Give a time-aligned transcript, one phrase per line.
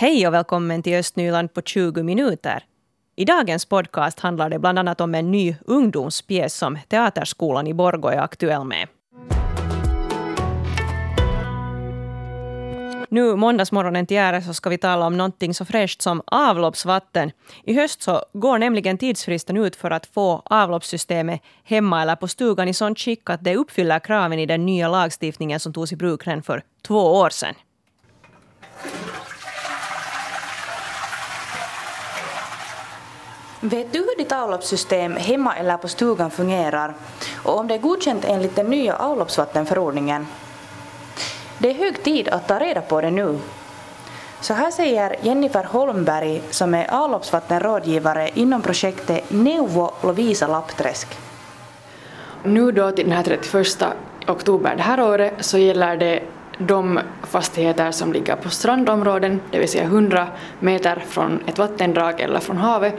[0.00, 2.64] Hej och välkommen till Östnyland på 20 minuter.
[3.16, 8.08] I dagens podcast handlar det bland annat om en ny ungdomspjäs som Teaterskolan i Borgå
[8.08, 8.88] är aktuell med.
[13.08, 17.30] Nu måndagsmorgonen till ära så ska vi tala om någonting så fräscht som avloppsvatten.
[17.64, 22.68] I höst så går nämligen tidsfristen ut för att få avloppssystemet hemma eller på stugan
[22.68, 26.26] i sånt skick att det uppfyller kraven i den nya lagstiftningen som togs i bruk
[26.26, 27.54] redan för två år sedan.
[33.62, 36.94] Vet du hur ditt avloppssystem hemma eller på stugan fungerar
[37.42, 40.26] och om det är godkänt enligt den nya avloppsvattenförordningen?
[41.58, 43.38] Det är hög tid att ta reda på det nu.
[44.40, 51.18] Så här säger Jennifer Holmberg som är avloppsvattenrådgivare inom projektet Neuvo Lovisa Lappträsk.
[52.42, 53.84] Nu då till den här 31
[54.26, 56.22] oktober det här året så gäller det
[56.58, 60.28] de fastigheter som ligger på strandområden, det vill säga 100
[60.60, 62.94] meter från ett vattendrag eller från havet,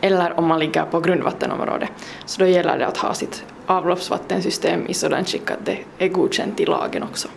[0.00, 1.88] eller om man ligger på grundvattenområde.
[2.24, 6.60] Så då gäller det att ha sitt avloppsvattensystem i sådant skick att det är godkänt
[6.60, 7.28] i lagen också.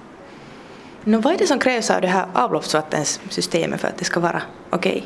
[1.03, 4.41] Nå, vad är det som krävs av det här avloppsvattensystemet för att det ska vara
[4.69, 5.05] okej?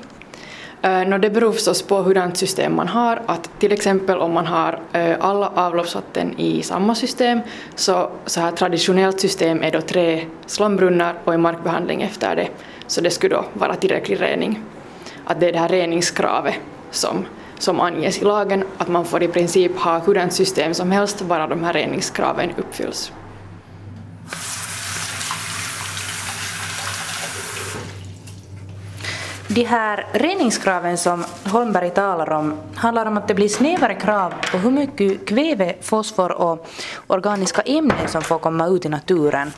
[0.81, 1.05] Okay?
[1.11, 3.21] Uh, det beror förstås på hurdant system man har.
[3.25, 7.39] Att till exempel om man har uh, alla avloppsvatten i samma system
[7.75, 12.47] så, så här traditionellt system är då tre slambrunnar och en markbehandling efter det.
[12.88, 14.61] Så det skulle då vara tillräcklig rening.
[15.25, 16.55] Att det är det här reningskravet
[16.91, 17.25] som,
[17.59, 21.47] som anges i lagen, att man får i princip ha hurdant system som helst bara
[21.47, 23.11] de här reningskraven uppfylls.
[29.47, 34.57] De här reningskraven som Holmberg talar om handlar om att det blir snävare krav på
[34.57, 36.67] hur mycket kväve, fosfor och
[37.07, 39.51] organiska ämnen som får komma ut i naturen.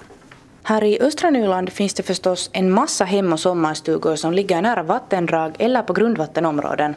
[0.63, 4.83] Här i östra Nyland finns det förstås en massa hem och sommarstugor som ligger nära
[4.83, 6.95] vattendrag eller på grundvattenområden.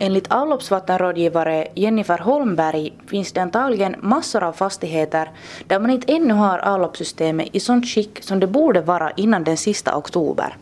[0.00, 5.30] Enligt avloppsvattenrådgivare Jennifer Holmberg finns det antagligen massor av fastigheter
[5.66, 9.56] där man inte ännu har avloppssystemet i sånt skick som det borde vara innan den
[9.56, 10.56] sista oktober.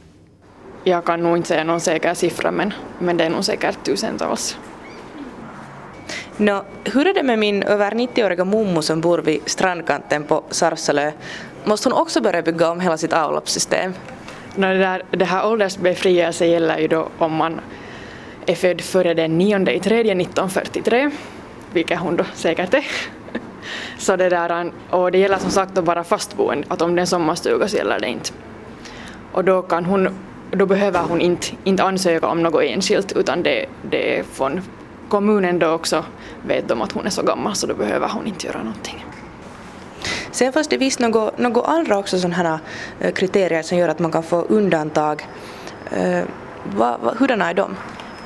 [0.85, 4.59] Jag kan nog inte säga någon säker siffra men, men det är nog säkert tusentals.
[6.37, 11.13] Nå, hur är det med min över 90-åriga mommo som bor vid strandkanten på Sarsalö?
[11.65, 13.93] Måste hon också börja bygga om hela sitt avloppssystem?
[14.55, 17.61] No, det, där, det här åldersbefrielse gäller ju då om man
[18.47, 21.11] är född före den 9 i 1943,
[21.73, 22.84] vilket hon då säkert är.
[23.99, 27.01] Så det där, och det gäller som sagt att vara fastboende, att om det är
[27.01, 28.31] en sommarstuga så gäller det inte.
[29.33, 30.09] Och då kan hon
[30.51, 34.63] då behöver hon inte, inte ansöka om något enskilt utan det, det är från
[35.09, 36.05] kommunen då också
[36.43, 39.05] vet de att hon är så gammal så då behöver hon inte göra någonting.
[40.31, 42.59] Sen fanns det visst något, något andra också sådana här
[43.01, 45.27] eh, kriterier som gör att man kan få undantag.
[45.91, 46.23] Eh,
[46.77, 47.77] vad, vad, hurdana är de?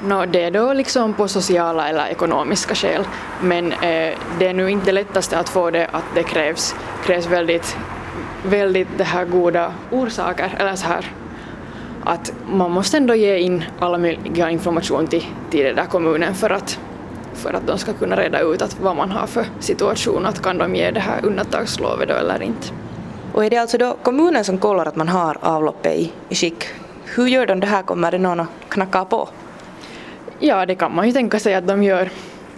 [0.02, 3.04] No, det är då liksom på sociala eller ekonomiska skäl
[3.42, 6.74] men eh, det är nu inte det lättaste att få det att det krävs,
[7.04, 7.76] krävs väldigt,
[8.44, 11.12] väldigt det här goda orsaker eller så här
[12.04, 16.50] att man måste ändå ge in alla möjliga information till, till den där kommunen för
[16.50, 16.78] att,
[17.34, 20.58] för att de ska kunna reda ut att vad man har för situation, att kan
[20.58, 22.68] de ge det här undantagslovet då eller inte.
[23.32, 26.64] Och är det alltså då kommunen som kollar att man har avloppet i, i skick?
[27.04, 27.82] Hur gör de det här?
[27.82, 29.28] Kommer det någon att knacka på?
[30.42, 32.10] Ja, det kan man ju tänka sig att de gör.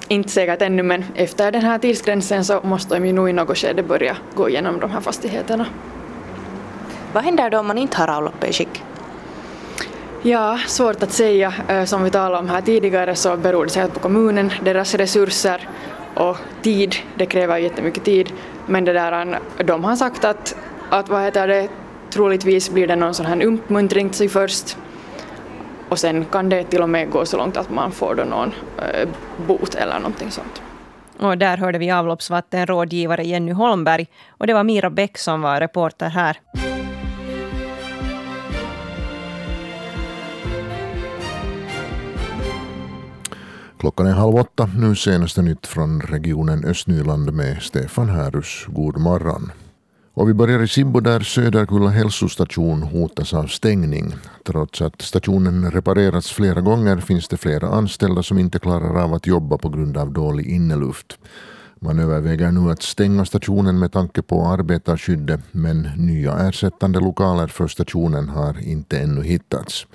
[0.09, 3.59] Inte säkert ännu, men efter den här tidsgränsen så måste de ju nog i något
[3.59, 5.67] skede börja gå igenom de här fastigheterna.
[7.13, 8.83] Vad händer då om man inte har avloppet i skick?
[10.23, 11.53] Ja, svårt att säga.
[11.87, 15.69] Som vi talade om här tidigare så beror det säkert på kommunen, deras resurser
[16.15, 16.97] och tid.
[17.15, 18.33] Det kräver jättemycket tid.
[18.67, 20.57] Men det där, de har sagt att,
[20.91, 21.69] att vad heter det,
[22.11, 24.77] troligtvis blir det någon sån här uppmuntring till sig först
[25.93, 28.53] och sen kan det till och med gå så långt att man får då någon
[28.79, 29.09] äh,
[29.47, 30.63] bot eller någonting sånt.
[31.19, 36.09] Och där hörde vi avloppsvattenrådgivare Jenny Holmberg och det var Mira Bäck som var reporter
[36.09, 36.41] här.
[43.79, 44.71] Klockan är halv åtta.
[44.79, 48.67] Nu senaste nytt från regionen Östnyland med Stefan Härus.
[48.69, 49.53] God morgon.
[50.15, 54.15] Och vi börjar i Sibbo där Söderkulla hälsostation hotas av stängning.
[54.45, 59.27] Trots att stationen reparerats flera gånger finns det flera anställda som inte klarar av att
[59.27, 61.19] jobba på grund av dålig inneluft.
[61.81, 67.69] Man överväger nu att stänga stationen med tanke på arbetarskyddet men nya ersättande lokaler för
[67.69, 69.87] stationen har inte ännu hittats.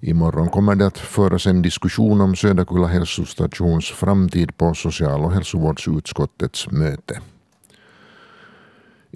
[0.00, 6.70] Imorgon kommer det att föras en diskussion om Söderkulla hälsostations framtid på social och hälsovårdsutskottets
[6.70, 7.20] möte.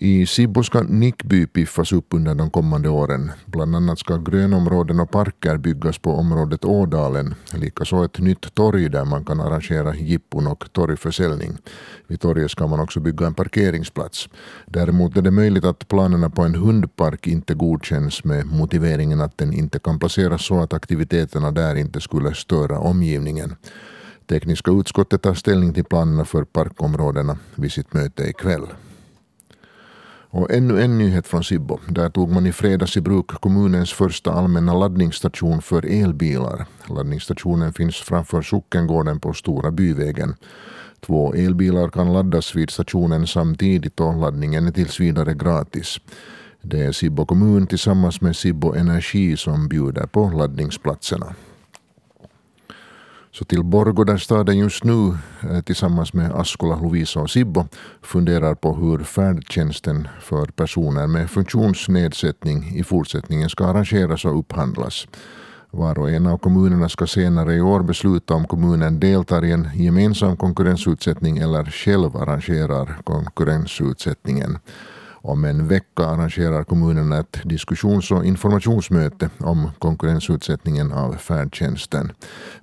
[0.02, 3.31] I Sibbo ska Nickby piffas upp under de kommande åren.
[3.47, 7.35] Bland annat ska grönområden och parker byggas på området Ådalen.
[7.55, 11.56] Likaså ett nytt torg där man kan arrangera jippon och torgförsäljning.
[12.06, 14.29] Vid torget ska man också bygga en parkeringsplats.
[14.67, 19.52] Däremot är det möjligt att planerna på en hundpark inte godkänns med motiveringen att den
[19.52, 23.56] inte kan placeras så att aktiviteterna där inte skulle störa omgivningen.
[24.26, 28.67] Tekniska utskottet tar ställning till planerna för parkområdena vid sitt möte ikväll.
[30.32, 31.79] Och ännu en nyhet från Sibbo.
[31.88, 36.67] Där tog man i fredags i bruk kommunens första allmänna laddningsstation för elbilar.
[36.88, 40.35] Laddningsstationen finns framför Sockengården på Stora Byvägen.
[41.00, 45.99] Två elbilar kan laddas vid stationen samtidigt och laddningen är tills vidare gratis.
[46.62, 51.35] Det är Sibbo kommun tillsammans med Sibbo Energi som bjuder på laddningsplatserna.
[53.32, 55.19] Så till Borgo där staden just nu
[55.50, 57.65] eh, tillsammans med Askola, Lovisa och Sibbo
[58.03, 65.06] funderar på hur färdtjänsten för personer med funktionsnedsättning i fortsättningen ska arrangeras och upphandlas.
[65.71, 69.69] Var och en av kommunerna ska senare i år besluta om kommunen deltar i en
[69.75, 74.59] gemensam konkurrensutsättning eller själv arrangerar konkurrensutsättningen.
[75.22, 82.12] Om en vecka arrangerar kommunerna ett diskussions och informationsmöte om konkurrensutsättningen av färdtjänsten.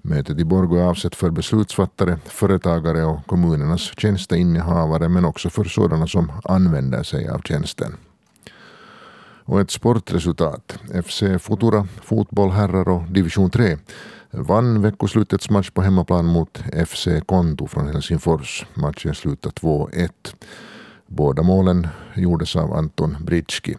[0.02, 6.08] Mötet i Borgå är avsett för beslutsfattare, företagare och kommunernas tjänsteinnehavare men också för sådana
[6.08, 7.98] som använder sig av tjänsten.
[9.44, 10.80] Och ett sportresultat.
[11.06, 13.78] FC Futura, fotboll herrar och division 3
[14.32, 16.58] vann veckoslutets match på hemmaplan mot
[16.88, 18.66] FC Konto från Helsingfors.
[18.74, 20.10] Matchen slutade 2-1.
[21.08, 23.76] Båda målen gjordes av Anton Britski.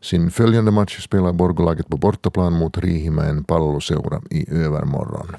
[0.00, 5.36] Sin följande match spelar Borgolaget på bortaplan mot Riihimäen palloseura i övermorgon.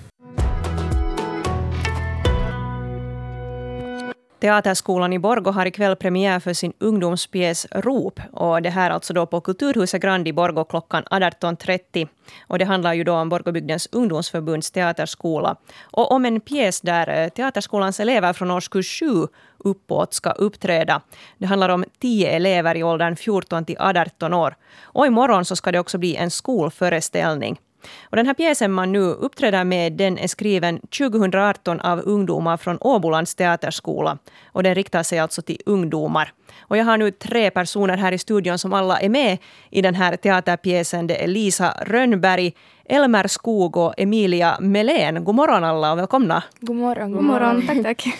[4.39, 8.19] Teaterskolan i Borgo har ikväll premiär för sin ungdomspjäs Rop.
[8.31, 12.07] Och det här alltså då på Kulturhuset Grand i Borgo klockan 18.30.
[12.47, 15.55] Och det handlar ju då om Borgobygdens ungdomsförbunds teaterskola.
[15.81, 21.01] Och om en pjäs där eh, Teaterskolans elever från årskurs 7 uppåt ska uppträda.
[21.37, 24.55] Det handlar om tio elever i åldern 14 till 18 år.
[24.81, 27.59] Och imorgon så ska det också bli en skolföreställning.
[28.03, 32.77] Och den här pjäsen man nu uppträder med den är skriven 2018 av ungdomar från
[32.81, 34.17] Åbolands teaterskola.
[34.45, 36.33] Och den riktar sig alltså till ungdomar.
[36.59, 39.37] Och jag har nu tre personer här i studion som alla är med
[39.69, 41.07] i den här teaterpjäsen.
[41.07, 42.53] Det är Lisa Rönnberg,
[42.85, 45.23] Elmer Skog och Emilia Melén.
[45.23, 46.43] God morgon alla och välkomna.
[46.59, 47.11] God morgon.
[47.11, 48.07] God morgon, tack tack.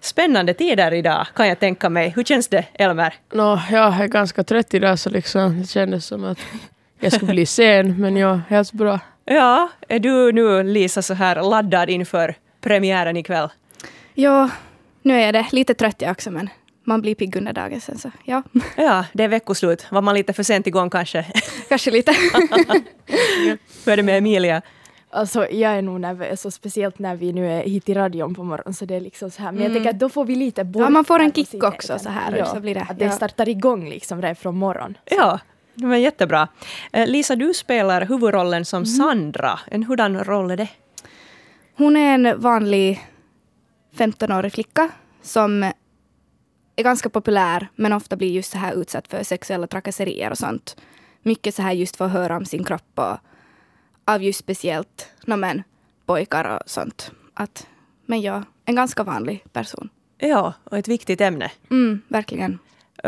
[0.00, 2.08] Spännande tider idag kan jag tänka mig.
[2.16, 3.14] Hur känns det, Elmer?
[3.32, 6.38] No, jag är ganska trött idag så liksom, det kändes som att
[7.00, 9.00] jag skulle bli sen, men ja, helt bra.
[9.24, 13.48] Ja, är du nu Lisa så här laddad inför premiären ikväll?
[14.14, 14.50] Ja,
[15.02, 15.46] nu är det.
[15.52, 16.48] Lite trött jag också, men
[16.84, 18.42] man blir pigg under dagen sen så ja.
[18.76, 19.86] Ja, det är veckoslut.
[19.90, 21.26] Var man lite för sent igång kanske?
[21.68, 22.12] Kanske lite.
[23.84, 24.62] Hur är det med Emilia?
[25.10, 28.44] Alltså jag är nog nervös, och speciellt när vi nu är hit i radion på
[28.44, 29.52] morgonen så det är liksom så här.
[29.52, 29.74] Men jag Mm.
[29.74, 32.36] tänker att då får vi lite bort Ja, man får en kick också så här,
[32.36, 33.10] Ja, så blir det- Att det ja.
[33.10, 34.98] startar igång liksom redan från morgon.
[35.04, 35.38] Ja,
[35.76, 36.48] det var jättebra.
[36.92, 38.86] Eh, Lisa, du spelar huvudrollen som Mhm.
[38.86, 39.58] Sandra.
[39.70, 40.68] En hurdan roll är det?
[41.76, 43.06] Hon är en vanlig
[43.96, 44.88] 15-årig flicka
[45.22, 45.62] som
[46.76, 50.76] är ganska populär men ofta blir just så här utsatt för sexuella trakasserier och sånt.
[51.22, 53.16] Mycket så här just för att höra om sin kropp och
[54.04, 55.62] av just speciellt no, men,
[56.06, 57.10] pojkar och sånt.
[57.34, 57.66] Att,
[58.06, 59.88] men ja, en ganska vanlig person.
[60.18, 61.50] Ja, och ett viktigt ämne.
[61.70, 62.58] Mm, verkligen.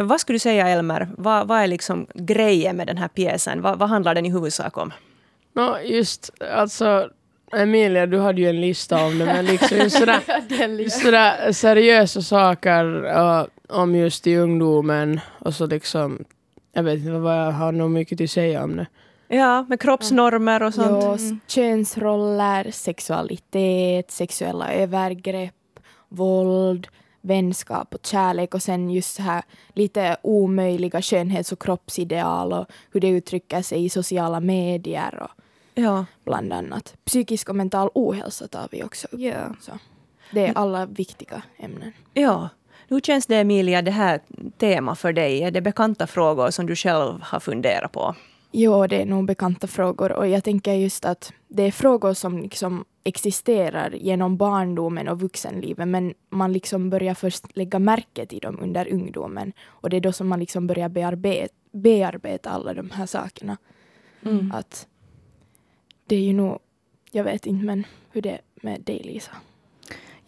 [0.03, 1.09] Vad skulle du säga, Elmer?
[1.19, 3.63] Vad, vad är liksom grejen med den här pjäsen?
[3.63, 4.93] Vad, vad handlar den i huvudsak om?
[5.55, 7.09] No, just alltså,
[7.53, 9.91] Emilia, du hade ju en lista om det, men liksom
[10.91, 16.25] sådär, seriösa saker uh, om just i ungdomen och så liksom,
[16.73, 18.87] jag vet inte vad jag har nog mycket att säga om det.
[19.37, 21.05] Ja, med kroppsnormer och sånt.
[21.05, 25.55] Ja, s- könsroller, sexualitet, sexuella övergrepp,
[26.09, 26.89] våld,
[27.29, 29.43] vänskap och kärlek och sen just så här
[29.75, 35.31] lite omöjliga skönhets och kroppsideal och hur det uttrycker sig i sociala medier och
[35.75, 36.05] Ja.
[36.25, 36.95] bland annat.
[37.05, 39.21] Psykisk och mental ohälsa tar vi också upp.
[39.21, 39.55] Ja.
[39.61, 39.73] Så
[40.33, 41.93] det är alla viktiga ämnen.
[42.15, 42.49] ja.
[42.91, 44.21] Hur känns det, Emilia, det här
[44.59, 45.43] temat för dig?
[45.43, 48.15] Är det bekanta frågor som du själv har funderat på?
[48.51, 52.39] Jo, det är nog bekanta frågor och jag tänker just att det är frågor som
[52.39, 58.59] liksom existerar genom barndomen och vuxenlivet men man liksom börjar först lägga märke till dem
[58.61, 63.07] under ungdomen och det är då som man liksom börjar bearbeta, bearbeta alla de här
[63.07, 63.57] sakerna.
[64.23, 64.53] Mm.
[64.53, 64.87] Att
[66.07, 66.59] det är ju nog,
[67.11, 69.33] jag vet inte men hur det är med dig Lisa.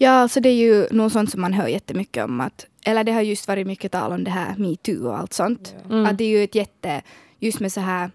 [0.03, 3.13] Ja, alltså det är ju nog sånt som man hör jättemycket om att, eller det
[3.13, 5.75] har just varit mycket tal om det här metoo och allt sånt.
[5.91, 6.07] Mm.
[6.07, 7.03] Att det är ju ett jätte,
[7.41, 8.11] just med så här,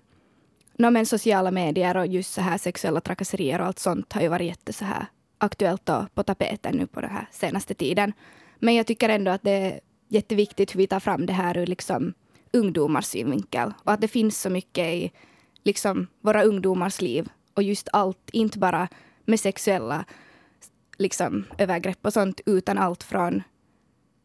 [0.77, 4.27] no, men sociala medier och just så här sexuella trakasserier och allt sånt har ju
[4.27, 5.05] varit jätte så här
[5.37, 8.13] aktuellt och på tapeten nu på den här senaste tiden.
[8.59, 11.65] Men jag tycker ändå att det är jätteviktigt hur vi tar fram det här ur
[11.65, 12.13] liksom
[12.53, 15.11] ungdomars synvinkel och att det finns så mycket i
[15.63, 18.87] liksom våra ungdomars liv och just allt, inte bara
[19.25, 20.05] med sexuella
[20.97, 23.43] liksom, övergrepp och sånt, utan allt från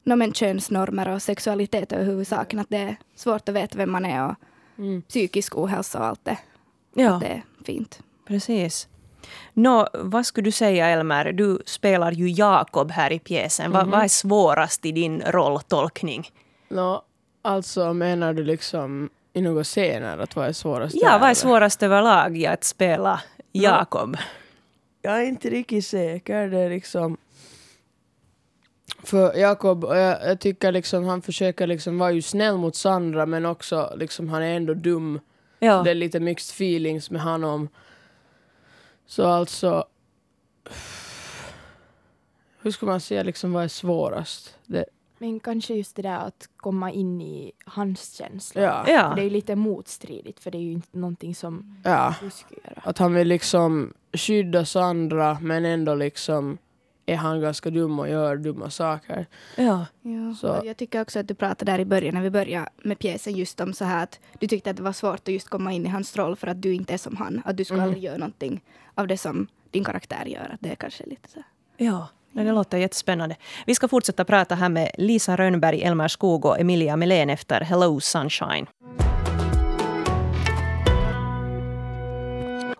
[0.04, 2.59] no, men, könsnormer och sexualitet överhuvudsaken.
[2.59, 4.35] Att det är svårt att veta vem man är och
[4.81, 5.03] Mm.
[5.03, 6.39] psykisk ohälsa och allt det.
[6.95, 8.01] Ja, Att det är fint.
[8.27, 8.89] precis.
[9.53, 11.33] Nå, vad skulle du säga, Elmer?
[11.33, 13.71] Du spelar ju Jakob här i pjäsen.
[13.73, 16.31] Vad- vad är svårast i din rolltolkning?
[16.69, 17.03] Nå,
[17.43, 20.97] alltså menar du liksom i några scener att vad är svårast?
[20.99, 23.21] Ja, vad är svårast överlag i att spela
[23.53, 24.17] Jakob?
[25.03, 26.49] Jag är inte riktigt säker.
[26.49, 27.17] Det är liksom...
[29.02, 33.26] För Jakob, och jag, jag tycker liksom han försöker liksom vara ju snäll mot Sandra
[33.26, 35.20] men också liksom han är ändå dum.
[35.59, 35.82] Ja.
[35.82, 37.68] Det är lite mixed feelings med honom.
[39.06, 39.85] Så alltså...
[42.62, 44.56] Hur ska man säga liksom vad är svårast?
[44.66, 44.85] Det,
[45.18, 48.64] Men kanske just det där att komma in i hans känslor.
[48.64, 49.12] ja, Ja.
[49.16, 52.14] Det är ju lite motstridigt för det är ju inte någonting som ja.
[52.23, 52.82] du skulle göra.
[52.85, 56.59] Att han vill liksom skydda Sandra men ändå liksom
[57.12, 59.26] är han ganska dum och gör dumma saker.
[59.57, 59.87] ja.
[60.02, 60.35] Ja.
[60.40, 63.35] Så- Jag tycker också att du pratade där i början när vi började med pjäsen
[63.37, 65.87] just om så här att du tyckte att det var svårt att just komma in
[65.87, 67.43] i hans roll för att du inte är som han.
[67.45, 67.87] Att du skulle Mhm.
[67.88, 68.61] aldrig göra någonting
[68.95, 70.50] av det som din karaktär gör.
[70.55, 71.43] Att det är kanske lite så.
[71.76, 73.37] Ja, nej, det låter jättespännande.
[73.67, 78.00] Vi ska fortsätta prata här med Lisa Rönnberg, Elmer Skog och Emilia Melén efter Hello
[78.00, 78.67] Sunshine.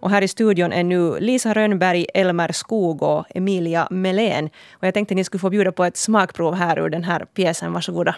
[0.01, 4.51] Och här i studion är nu Lisa Rönnberg, Elmer Skog och Emilia Melén.
[4.73, 7.73] Och jag tänkte ni skulle få bjuda på ett smakprov här ur den här pjäsen.
[7.73, 8.17] Varsågoda.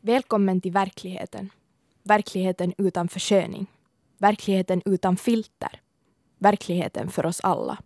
[0.00, 1.50] Välkommen till verkligheten.
[2.02, 3.66] Verkligheten utan försköning.
[4.18, 5.80] Verkligheten utan filter.
[6.38, 7.78] Verkligheten för oss alla.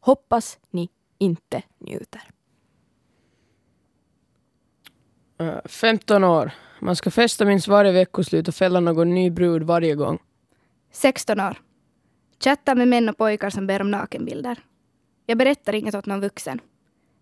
[0.00, 2.22] Hoppas ni inte njuter.
[5.38, 6.50] Eh, 15 år.
[6.80, 10.18] Man ska festa minst varje veckoslut och fälla någon ny brud varje gång.
[10.92, 11.58] 16 år.
[12.44, 14.58] Chattar med män och pojkar som ber om nakenbilder.
[15.26, 16.60] Jag berättar inget åt någon vuxen.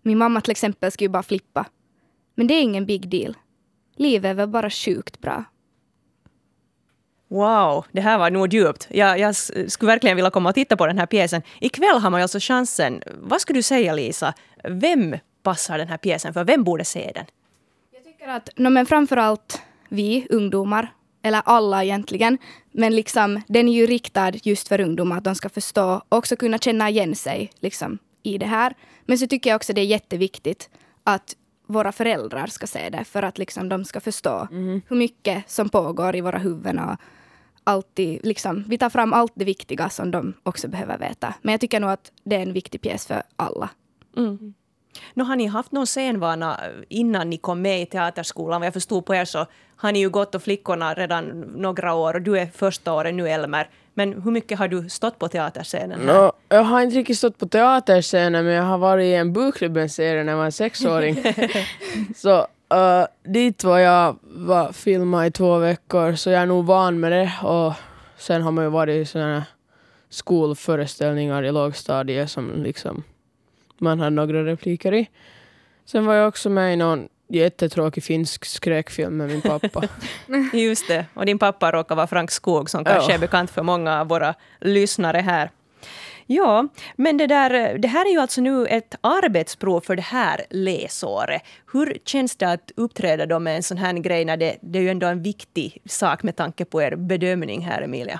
[0.01, 1.65] Min mamma till exempel skulle ju bara flippa.
[2.35, 3.37] Men det är ingen big deal.
[3.95, 5.43] Livet är väl bara sjukt bra.
[7.27, 8.87] Wow, det här var nog djupt.
[8.89, 11.41] Jag, jag skulle verkligen vilja komma och titta på den här pjäsen.
[11.61, 13.03] Ikväll har man ju alltså chansen.
[13.15, 14.33] Vad skulle du säga Lisa?
[14.63, 16.43] Vem passar den här pjäsen för?
[16.43, 17.25] Vem borde se den?
[17.91, 22.37] Jag tycker att, no, men framförallt vi ungdomar, eller alla egentligen,
[22.71, 26.35] men liksom den är ju riktad just för ungdomar, att de ska förstå och också
[26.35, 28.73] kunna känna igen sig liksom, i det här.
[29.05, 30.69] Men så tycker jag också det är jätteviktigt
[31.03, 31.35] att
[31.67, 34.47] våra föräldrar ska se det, för att liksom de ska förstå
[34.87, 36.95] hur mycket som pågår i våra huvuden och
[37.63, 41.33] alltid, liksom, vi tar fram allt det viktiga som de också behöver veta.
[41.41, 43.69] Men jag tycker nog att det är en viktig pjäs för alla.
[45.13, 48.61] Nå, har ni haft någon scenvana innan ni kom med i teaterskolan?
[48.61, 51.25] Vad jag förstod på er så har ni ju gått och flickorna redan
[51.55, 53.69] några år och du är första året nu Elmer.
[53.93, 55.99] Men hur mycket har du stått på teaterscenen?
[55.99, 56.13] här?
[56.13, 60.23] Nå, jag har inte riktigt stått på teaterscenen men jag har varit i en bokklubben-serie
[60.23, 61.23] när jag var sexåring.
[62.15, 62.39] så
[62.73, 67.11] uh, dit var jag var filmad i två veckor så jag är nog van med
[67.11, 67.31] det.
[67.43, 67.73] Och
[68.17, 69.45] sen har man ju varit i sådana
[70.09, 73.03] skolföreställningar i lågstadiet som liksom
[73.81, 75.09] man har några repliker i.
[75.85, 79.83] Sen var jag också med i någon jättetråkig finsk skräckfilm med min pappa.
[80.53, 81.05] Just det.
[81.13, 83.15] Och din pappa råkar vara Frank Skog som kanske Ja.
[83.15, 85.51] är bekant för många av våra lyssnare här.
[86.25, 90.45] Ja, men det, där, det här är ju alltså nu ett arbetsprov för det här
[90.49, 91.41] läsåret.
[91.73, 94.83] Hur känns det att uppträda då med en sån här grej när det, det är
[94.83, 98.19] ju ändå en viktig sak med tanke på er bedömning här, Emilia?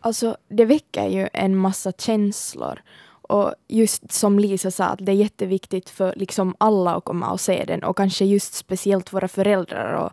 [0.00, 2.80] Alltså, det väcker ju en massa känslor.
[3.28, 7.40] Och just som Lisa sa, att det är jätteviktigt för liksom alla att komma och
[7.40, 10.12] se den och kanske just speciellt våra föräldrar och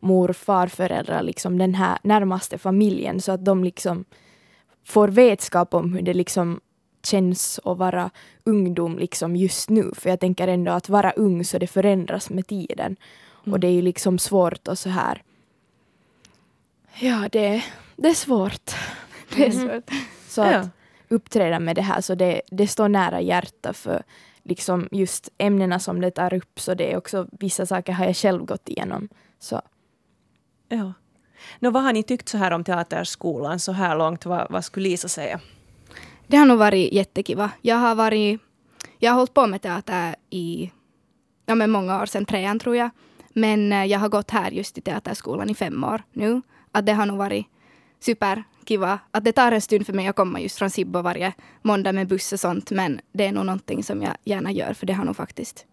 [0.00, 4.04] mor och farföräldrar, liksom den här närmaste familjen så att de liksom
[4.84, 6.60] får vetskap om hur det liksom
[7.02, 8.10] känns att vara
[8.44, 9.90] ungdom liksom just nu.
[9.94, 12.96] För jag tänker ändå att vara ung så det förändras med tiden.
[13.50, 15.22] Och det är ju liksom svårt och så här.
[16.98, 17.64] Ja, det,
[17.96, 18.70] det är svårt.
[19.36, 19.90] Det är svårt.
[20.28, 20.68] Så Ja.
[21.14, 24.02] Uppträda med det här så det, det står nära hjärta för
[24.42, 28.16] liksom just ämnena som det tar upp så det är också vissa saker har jag
[28.16, 29.08] själv gått igenom.
[29.38, 29.62] Så
[30.68, 30.92] Ja.
[31.58, 34.26] Nå, vad har ni tyckt så här om teaterskolan så här långt?
[34.26, 35.40] Vad, vad skulle Lisa säga?
[36.26, 37.50] Det har nog varit jättekiva.
[37.62, 38.40] Jag har, varit,
[38.98, 40.70] jag har hållit på med teater i
[41.46, 42.90] ja, men många år sedan, trean tror jag.
[43.28, 46.42] Men eh, jag har gått här just i teaterskolan i fem år nu.
[46.72, 47.46] Att det har nog varit
[48.04, 48.98] superkiva.
[49.10, 51.32] Att det tar en stund för mig att komma just från Sibbo varje
[51.62, 52.70] måndag med buss och sånt.
[52.70, 55.66] Men det är nog någonting som jag gärna gör, för det har nog faktiskt...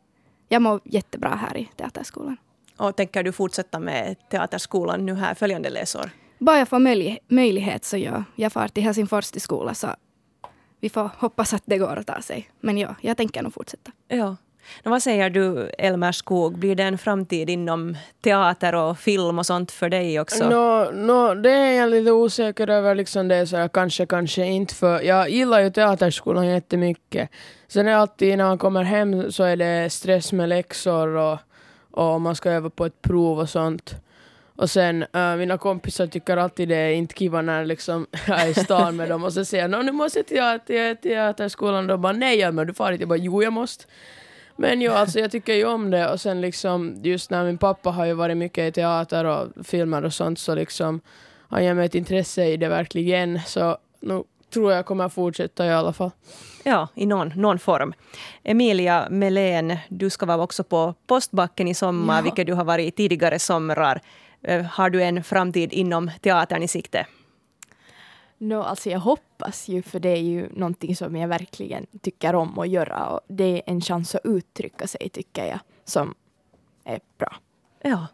[0.49, 2.37] Jag mår jättebra här i teaterskolan.
[2.77, 6.09] Och tänker du fortsätta med teaterskolan nu här följande läsår?
[6.39, 8.23] Bara jag får möj möjlighet så ja.
[8.35, 9.87] Jag far till Helsingfors till skola så
[10.79, 12.49] vi får hoppas att det går att ta sig.
[12.59, 13.91] Men ja, jag tänker nog fortsätta.
[14.07, 14.35] Ja
[14.83, 19.71] vad säger du, Elmer Skog, blir det en framtid inom teater och film och sånt
[19.71, 20.49] för dig också?
[20.49, 22.95] No, no, det är jag lite osäker över.
[22.95, 24.75] Liksom det så jag kanske, kanske inte.
[24.75, 27.29] För jag gillar ju teaterskolan jättemycket.
[27.67, 31.39] Sen är alltid när man kommer hem så är det stress med läxor och,
[31.91, 33.95] och man ska öva på ett prov och sånt.
[34.55, 38.47] Och sen äh, mina kompisar tycker alltid det är inte kiva när liksom, jag är
[38.47, 42.01] i stan med dem och så säger jag nu måste jag till teaterskolan och de
[42.01, 43.01] bara nej men du far inte.
[43.01, 43.85] Jag bara jo jag måste.
[44.61, 47.89] Men jo, alltså jag tycker ju om det och sen liksom just när min pappa
[47.89, 51.01] har ju varit mycket i teater och filmer och sånt så liksom
[51.49, 55.69] han ger mig ett intresse i det verkligen så nu tror jag kommer fortsätta i
[55.69, 56.11] alla fall.
[56.63, 57.93] Ja, i någon, någon form.
[58.43, 62.21] Emilia Melén, du ska vara också på Postbacken i sommar, ja.
[62.21, 64.01] vilket du har varit tidigare somrar.
[64.43, 67.05] Eh, har du en framtid inom teatern i sikte?
[68.41, 72.59] No, alltså jag hoppas ju, för det är ju någonting som jag verkligen tycker om
[72.59, 73.07] att göra.
[73.07, 76.15] Och det är en chans att uttrycka sig, tycker jag, som
[76.83, 77.35] är bra.
[77.81, 78.07] Ja.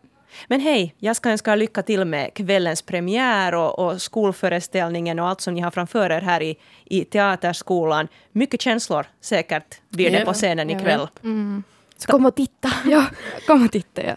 [0.48, 5.42] Men hej, jag ska önska lycka till med kvällens premiär och, och skolföreställningen och allt
[5.42, 8.08] som ni har framför er här i, i teaterskolan.
[8.32, 11.08] Mycket känslor säkert blir det på scenen ikväll.
[11.24, 11.64] Mm.
[11.98, 12.70] Så kom och titta.
[12.86, 13.06] ja,
[13.48, 14.04] kom och titta.
[14.04, 14.16] Ja.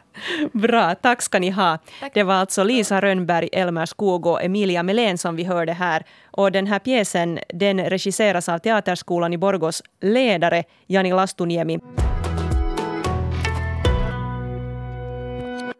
[0.53, 1.79] Bra, tack ska ni ha.
[2.01, 2.15] Tack.
[2.15, 6.05] Det var alltså Lisa Rönnberg, Elmer Skog och Emilia Melén som vi hörde här.
[6.31, 11.81] Och den här pjäsen den regisseras av Teaterskolan i Borgos ledare Jani Lastuniemi.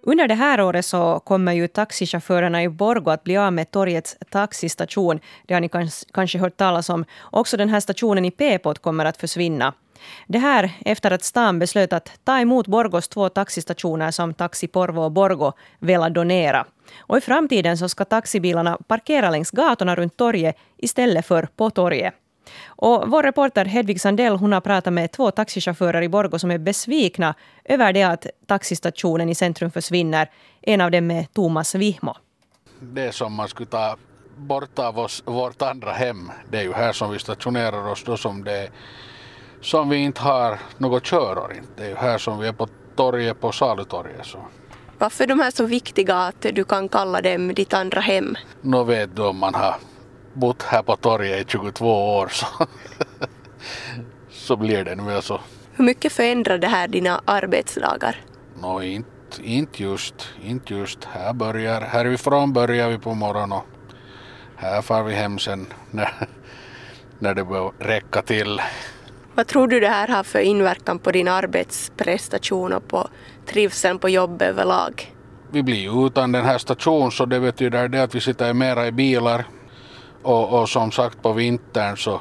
[0.03, 4.17] Under det här året så kommer ju taxichaufförerna i Borgo att bli av med torgets
[4.31, 5.21] taxistation.
[5.47, 5.69] Det har ni
[6.13, 7.05] kanske hört talas om.
[7.23, 9.75] Också den här stationen i Pepot kommer att försvinna.
[10.27, 15.03] Det här efter att stan beslöt att ta emot Borgos två taxistationer som Taxi Porvo
[15.03, 16.67] och Borgo velat donera.
[16.99, 22.15] Och i framtiden så ska taxibilarna parkera längs gatorna runt torget istället för på torget.
[22.67, 26.59] Och vår reporter Hedvig Sandell hon har pratat med två taxichaufförer i Borgo som är
[26.59, 30.31] besvikna över det att taxistationen i centrum försvinner.
[30.63, 32.15] En av dem är Thomas Vihmo.
[32.81, 33.97] Det som man skulle ta
[34.37, 38.17] bort av oss, vårt andra hem, det är ju här som vi stationerar oss då
[38.17, 38.71] som det
[39.61, 41.63] som vi inte har något körår.
[41.77, 44.27] Det är ju här som vi är på torget, på salutorget.
[44.27, 44.39] Så.
[44.99, 48.37] Varför är de här så viktiga att du kan kalla dem ditt andra hem?
[48.61, 49.75] Nå vet du om man har
[50.33, 52.47] bott här på torget i 22 år så,
[54.31, 55.41] så blir det nu så.
[55.73, 58.17] Hur mycket förändrar det här dina arbetsdagar?
[58.63, 61.05] Nå inte, inte just, inte just.
[61.05, 63.65] Här börjar, härifrån börjar vi på morgonen och
[64.57, 66.13] här far vi hem sen när,
[67.19, 68.61] när det börjar räcka till.
[69.35, 73.09] Vad tror du det här har för inverkan på din arbetsprestation och på
[73.47, 75.15] trivseln på jobbet överlag?
[75.53, 78.93] Vi blir utan den här stationen så det betyder det att vi sitter mera i
[78.93, 79.45] bilar
[80.23, 82.21] och, och som sagt på vintern så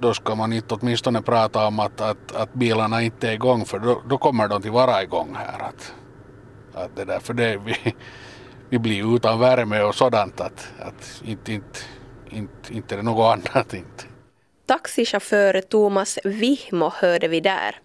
[0.00, 3.78] då ska man inte åtminstone prata om att, att, att bilarna inte är igång för
[3.78, 5.62] då, då kommer de till vara igång här.
[5.62, 5.94] Att,
[6.74, 7.94] att det där, för det, vi,
[8.68, 11.78] vi blir utan värme och sådant att, att inte, inte,
[12.30, 13.74] inte, inte är det något annat.
[13.74, 14.04] Inte.
[14.66, 17.80] Taxichaufför Thomas Vihmo hörde vi där.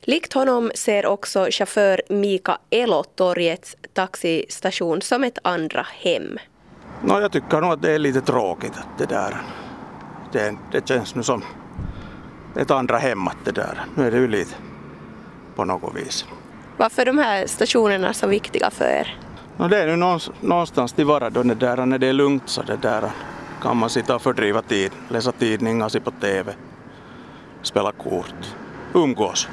[0.00, 6.38] Likt honom ser också chaufför Mika Elo torgets taxistation som ett andra hem.
[7.06, 9.42] No, jag tycker nog att det är lite tråkigt att det där,
[10.32, 11.42] det, det känns nu som
[12.56, 13.84] ett andra hem att det där.
[13.94, 14.54] Nu är det ju lite
[15.54, 16.26] på något vis.
[16.76, 19.18] Varför är de här stationerna så viktiga för er?
[19.56, 22.62] No, det är nu någonstans till vara då det där, när det är lugnt så
[22.62, 23.10] det där
[23.62, 26.54] kan man sitta och fördriva tid, läsa tidningar, se på TV,
[27.62, 28.54] spela kort,
[28.94, 29.48] umgås.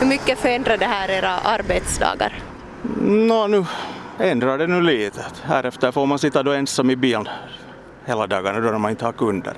[0.00, 2.38] Hur mycket förändrar det här era arbetsdagar?
[3.00, 3.64] Nå, nu
[4.18, 5.24] ändrar det nu lite.
[5.42, 7.28] Härefter får man sitta då ensam i bilen
[8.04, 9.56] hela dagarna då man inte har kunder.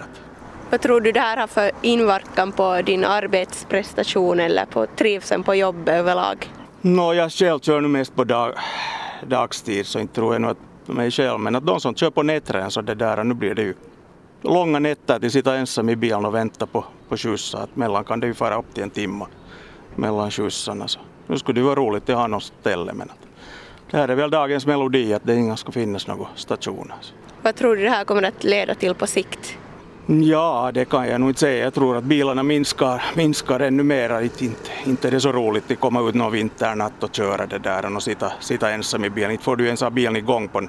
[0.71, 5.55] Vad tror du det här har för inverkan på din arbetsprestation eller på trivseln på
[5.55, 6.51] jobbet överlag?
[6.81, 8.53] Nå, jag själv kör nu mest på dag,
[9.27, 11.41] dagstid så inte tror jag nog att mig själv.
[11.41, 13.75] Men att de som kör på nätträn så det där, nu blir det ju
[14.43, 17.63] långa nätter till sitta ensam i bilen och vänta på, på skjutsar.
[17.63, 19.25] Att mellan kan det ju fara upp till en timme
[19.95, 20.89] mellan skjutsarna.
[20.89, 23.26] Så nu skulle det vara roligt att ha något ställe men att
[23.91, 26.97] det här är väl dagens melodi att det inga ska finnas några stationer.
[27.43, 29.59] Vad tror du det här kommer att leda till på sikt?
[30.07, 31.65] Ja, det kan jag nog inte säga.
[31.65, 34.21] Jag tror att bilarna minskar, minskar ännu mer.
[34.23, 37.97] Inte, inte är det så roligt att komma ut någon vinternatt och köra det där
[37.97, 39.31] och sitta, sitta ensam i bilen.
[39.31, 40.69] Inte får du ens ha bilen igång på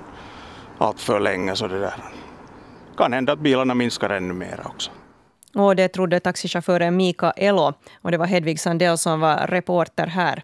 [0.78, 1.56] allt för länge.
[1.56, 1.94] Så det där.
[2.98, 4.92] kan hända att bilarna minskar ännu mer också.
[5.56, 7.74] Och det trodde taxichauffören Mika Elo.
[8.02, 10.44] Och det var Hedvig Sandell som var reporter här.